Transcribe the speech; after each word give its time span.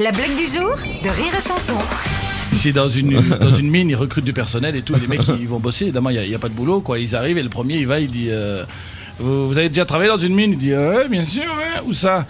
La 0.00 0.12
blague 0.12 0.36
du 0.36 0.46
jour 0.46 0.76
de 1.02 1.08
Rire 1.08 1.34
et 1.36 1.40
Chanson. 1.40 1.76
C'est 2.52 2.70
dans 2.72 2.88
une, 2.88 3.68
mine, 3.68 3.90
ils 3.90 3.96
recrutent 3.96 4.24
du 4.24 4.32
personnel 4.32 4.76
et 4.76 4.82
tout. 4.82 4.94
Les 4.94 5.08
mecs, 5.08 5.26
ils 5.26 5.48
vont 5.48 5.58
bosser. 5.58 5.86
Évidemment, 5.86 6.10
il 6.10 6.20
n'y 6.20 6.36
a, 6.36 6.38
pas 6.38 6.48
de 6.48 6.54
boulot. 6.54 6.80
Quoi. 6.80 7.00
Ils 7.00 7.16
arrivent 7.16 7.36
et 7.36 7.42
le 7.42 7.48
premier, 7.48 7.78
il 7.78 7.88
va, 7.88 7.98
il 7.98 8.08
dit 8.08 8.28
euh, 8.30 8.62
vous, 9.18 9.48
vous 9.48 9.58
avez 9.58 9.68
déjà 9.68 9.84
travaillé 9.84 10.08
dans 10.08 10.16
une 10.16 10.36
mine? 10.36 10.52
Il 10.52 10.58
dit 10.58 10.72
bien 11.10 11.24
sûr, 11.24 11.42
ouais. 11.42 11.82
Où 11.84 11.92
ça? 11.92 12.26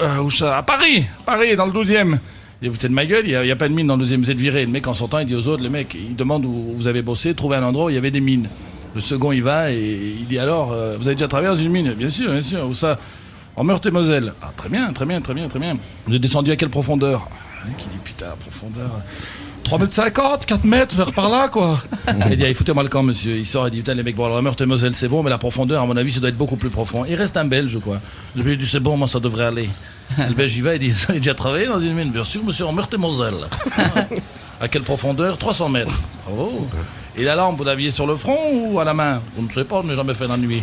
Euh, 0.00 0.22
Où 0.22 0.30
ça? 0.30 0.58
À 0.58 0.62
Paris 0.62 1.04
Paris, 1.26 1.56
dans 1.56 1.66
le 1.66 1.72
12 1.72 1.90
e 1.90 2.18
Il 2.62 2.70
vous 2.70 2.76
êtes 2.76 2.86
de 2.86 2.94
ma 2.94 3.06
gueule, 3.06 3.24
il 3.26 3.40
n'y 3.40 3.50
a, 3.50 3.56
pas 3.56 3.68
de 3.68 3.74
mine 3.74 3.88
dans 3.88 3.96
le 3.96 4.02
12 4.04 4.12
e 4.12 4.16
vous 4.16 4.30
êtes 4.30 4.38
viré. 4.38 4.64
Le 4.64 4.70
mec, 4.70 4.86
en 4.86 4.94
sortant, 4.94 5.18
il 5.18 5.26
dit 5.26 5.34
aux 5.34 5.48
autres 5.48 5.64
Le 5.64 5.70
mec, 5.70 5.96
il 5.96 6.14
demande 6.14 6.44
où 6.44 6.74
vous 6.76 6.86
avez 6.86 7.02
bossé, 7.02 7.34
trouver 7.34 7.56
un 7.56 7.64
endroit 7.64 7.86
où 7.86 7.90
il 7.90 7.96
y 7.96 7.98
avait 7.98 8.12
des 8.12 8.20
mines. 8.20 8.48
Le 8.94 9.00
second, 9.00 9.32
il 9.32 9.42
va 9.42 9.72
et 9.72 10.14
il 10.20 10.28
dit 10.28 10.38
Alors, 10.38 10.70
euh, 10.70 10.96
vous 10.96 11.08
avez 11.08 11.16
déjà 11.16 11.26
travaillé 11.26 11.50
dans 11.52 11.60
une 11.60 11.72
mine? 11.72 11.94
Bien 11.94 12.08
sûr, 12.08 12.30
bien 12.30 12.40
sûr. 12.40 12.64
Où 12.68 12.72
ça? 12.72 13.00
En 13.58 13.64
Meurthe-et-Moselle. 13.64 14.32
Ah, 14.40 14.52
très 14.56 14.68
bien, 14.68 14.92
très 14.92 15.04
bien, 15.04 15.20
très 15.20 15.34
bien, 15.34 15.48
très 15.48 15.58
bien. 15.58 15.76
Vous 16.06 16.14
êtes 16.14 16.22
descendu 16.22 16.50
à 16.50 16.56
quelle 16.56 16.70
profondeur 16.70 17.28
mec, 17.68 17.76
il 17.84 17.88
dit 17.90 17.98
Putain, 18.04 18.26
profondeur. 18.40 18.90
3 19.64 19.78
mètres 19.80 19.94
50, 19.94 20.46
4 20.46 20.64
mètres, 20.64 20.94
vers 20.94 21.12
par 21.12 21.28
là, 21.28 21.48
quoi. 21.48 21.78
il 22.30 22.36
dit, 22.36 22.44
allez, 22.44 22.54
foutez-moi 22.54 22.82
le 22.82 22.88
camp, 22.88 23.02
monsieur. 23.02 23.36
Il 23.36 23.44
sort, 23.44 23.68
il 23.68 23.72
dit, 23.72 23.78
putain, 23.78 23.94
les 23.94 24.02
mecs, 24.02 24.16
bon, 24.16 24.24
alors, 24.24 24.42
Meurthe 24.42 24.60
et 24.62 24.66
Moselle, 24.66 24.94
c'est 24.94 25.08
bon, 25.08 25.22
mais 25.22 25.30
la 25.30 25.36
profondeur, 25.38 25.82
à 25.82 25.86
mon 25.86 25.96
avis, 25.96 26.12
ça 26.12 26.20
doit 26.20 26.30
être 26.30 26.38
beaucoup 26.38 26.56
plus 26.56 26.70
profond. 26.70 27.04
Il 27.04 27.14
reste 27.16 27.36
un 27.36 27.44
Belge, 27.44 27.78
quoi. 27.80 28.00
Le 28.34 28.42
Belge 28.42 28.58
dit, 28.58 28.66
c'est 28.66 28.80
bon, 28.80 28.96
moi, 28.96 29.08
ça 29.08 29.20
devrait 29.20 29.44
aller. 29.44 29.68
Le 30.16 30.32
Belge, 30.34 30.56
il 30.56 30.62
va, 30.62 30.74
il 30.74 30.78
dit, 30.78 30.90
vous 30.90 31.10
avez 31.10 31.18
déjà 31.18 31.34
travaillé 31.34 31.66
dans 31.66 31.80
une 31.80 31.92
mine 31.92 32.10
Bien 32.10 32.24
sûr, 32.24 32.42
monsieur, 32.42 32.64
en 32.64 32.72
Meurthe 32.72 32.94
et 32.94 32.96
Moselle. 32.96 33.34
à 34.60 34.68
quelle 34.68 34.82
profondeur 34.82 35.36
300 35.36 35.68
mètres. 35.68 36.00
Bravo. 36.24 36.66
Et 37.16 37.24
la 37.24 37.34
lampe, 37.34 37.58
vous 37.58 37.64
l'aviez 37.64 37.90
sur 37.90 38.06
le 38.06 38.16
front 38.16 38.38
ou 38.52 38.80
à 38.80 38.84
la 38.84 38.94
main 38.94 39.20
Je 39.36 39.42
ne 39.42 39.50
sais 39.52 39.64
pas, 39.64 39.82
je 39.82 39.88
n'ai 39.88 39.96
jamais 39.96 40.14
fait 40.14 40.28
la 40.28 40.36
nuit. 40.36 40.62